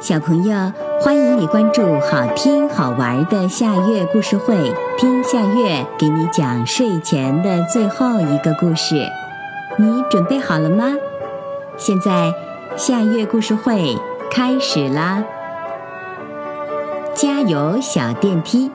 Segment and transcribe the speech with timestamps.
[0.00, 9.06] 小朋友，欢迎你关注好听好玩的夏月故事会，听夏月给你讲睡前的最后一个故事。
[9.78, 10.94] 你准备好了吗？
[11.76, 12.32] 现在
[12.76, 13.98] 夏月故事会
[14.30, 15.22] 开始啦！
[17.14, 18.70] 加油，小电梯！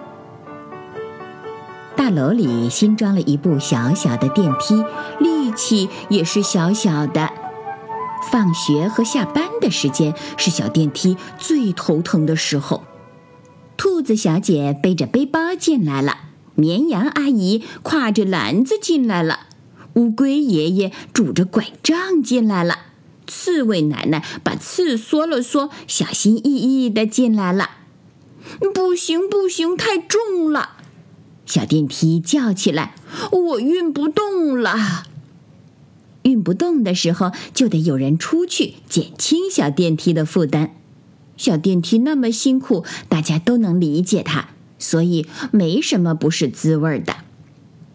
[1.95, 4.85] 大楼里新装了一部小小的电梯，
[5.17, 7.27] 力气也是小小的。
[8.31, 12.83] 放学和下班的时间是小电梯最头疼的时候。
[13.77, 16.17] 兔子小姐背着背包进来了，
[16.55, 19.47] 绵羊阿姨挎着篮子进来了，
[19.95, 22.79] 乌龟爷爷拄着拐杖进来了，
[23.27, 27.71] 刺猬奶奶把刺缩了缩，小心翼翼地进来了。
[28.73, 30.77] 不行不行，太重了！
[31.45, 32.95] 小电梯叫起来
[33.31, 35.03] ：“我运不动了。”
[36.25, 40.75] 运不动的时候，就得有人出去减轻小电梯的负担。
[41.37, 47.15] 小电梯那么辛苦，大家都能理解它，所以没什么不是滋味的。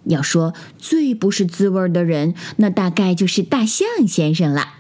[0.05, 4.75] 要说最不是滋味的人，那大概就是大象先生了。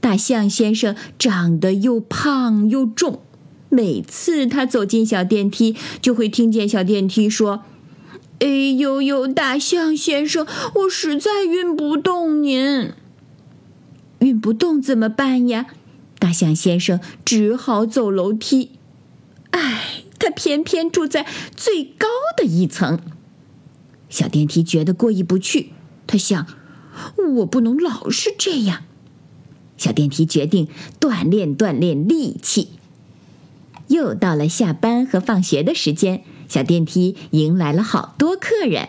[0.00, 3.20] 大象先生长得又胖又重，
[3.68, 7.64] 每次他走进小电梯，就会听见小电梯说。
[8.40, 12.92] 哎呦呦，大象先生，我实在运不动您。
[14.20, 15.66] 运不动怎么办呀？
[16.18, 18.72] 大象先生只好走楼梯。
[19.50, 23.00] 唉，他偏偏住在最高的一层。
[24.08, 25.70] 小电梯觉得过意不去，
[26.06, 26.46] 他想，
[27.36, 28.84] 我不能老是这样。
[29.76, 30.66] 小电梯决定
[30.98, 32.68] 锻炼锻炼力气。
[33.88, 36.22] 又到了下班和放学的时间。
[36.48, 38.88] 小电梯迎来了好多客人，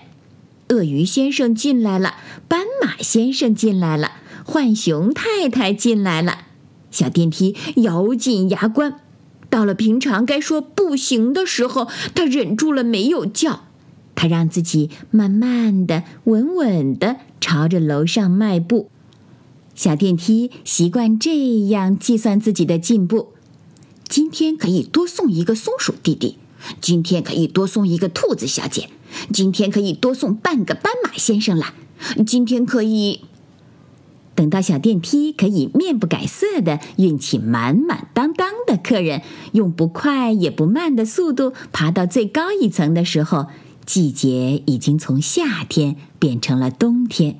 [0.70, 2.16] 鳄鱼先生进来了，
[2.48, 4.12] 斑马先生进来了，
[4.46, 6.46] 浣熊太太进来了。
[6.90, 9.02] 小电梯咬紧牙关，
[9.50, 13.66] 到了平常该说不行的时候，他忍住了没有叫。
[14.16, 18.90] 他让自己慢慢的、稳稳的朝着楼上迈步。
[19.76, 23.30] 小电梯习惯这样计算自己的进步：
[24.10, 26.38] 今天可以多送一个松鼠弟弟。
[26.82, 28.90] 今天可以多送一个兔子小姐，
[29.32, 31.74] 今天可以多送半个斑马先生了。
[32.26, 33.22] 今天可以
[34.36, 39.22] 等到小电梯可以面不改色的运起满满当当的客人，
[39.54, 43.46] 用不快也不慢的速度爬到最高一层的时候，
[43.86, 47.40] 季节已经从夏天变成了冬天。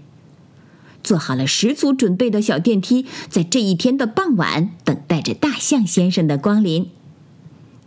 [1.10, 6.92] 做好了十足准备的小电梯，在这一天的傍晚等待着大象先生的光临。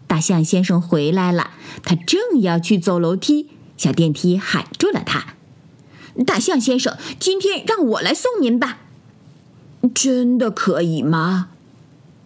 [0.09, 1.53] 大象先生回来了，
[1.85, 5.35] 他正要去走楼梯，小电梯喊住了他。
[6.27, 8.81] 大象先生，今天让我来送您吧。
[9.95, 11.51] 真的可以吗？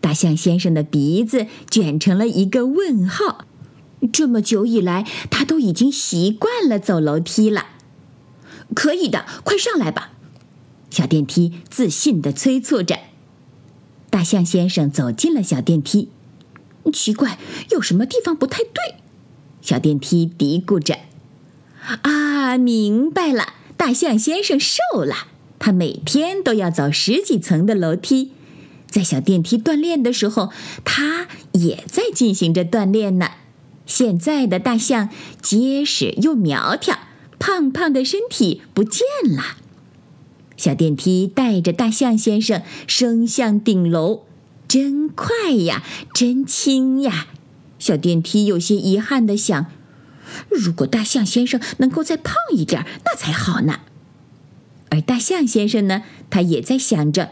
[0.01, 3.45] 大象先生的鼻子卷成了一个问号。
[4.11, 7.67] 这么久以来，他都已经习惯了走楼梯了。
[8.75, 10.13] 可以的，快上来吧。
[10.91, 12.99] 小电梯自信地催促着。
[14.11, 16.09] 大象先生走进了小电梯。
[16.93, 17.39] 奇怪，
[17.71, 18.95] 有什么地方不太对？
[19.61, 20.99] 小电梯嘀咕着。
[22.03, 25.27] 啊，明白了，大象先生瘦了，
[25.59, 28.33] 他每天都要走十几层的楼梯。
[28.89, 30.51] 在小电梯锻炼的时候，
[30.85, 33.33] 他也在进行着锻炼呢。
[33.85, 35.11] 现在的大象
[35.43, 36.97] 结实又苗条，
[37.39, 39.57] 胖胖的身体不见了。
[40.57, 44.23] 小电梯带着大象先生升向顶楼。
[44.69, 47.29] 真快呀，真轻呀！
[47.79, 49.67] 小电梯有些遗憾的想
[50.51, 53.81] ：“如果大象先生能够再胖一点，那才好呢。”
[54.91, 57.31] 而大象先生呢，他也在想着：“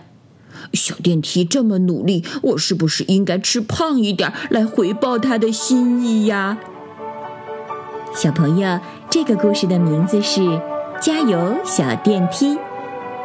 [0.73, 6.59] 小电梯这么努力，我是不是应该吃胖一点来回报他的心意呀？”
[8.15, 8.79] 小朋友，
[9.11, 10.41] 这个故事的名字是
[11.03, 12.51] 《加油小电梯》，